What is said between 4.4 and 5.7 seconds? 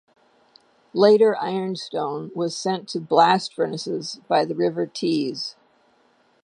the River Tees.